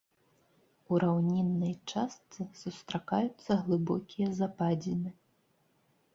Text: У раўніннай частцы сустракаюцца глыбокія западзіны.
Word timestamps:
У 0.93 1.01
раўніннай 1.03 1.75
частцы 1.93 2.41
сустракаюцца 2.63 3.51
глыбокія 3.67 4.27
западзіны. 4.41 5.09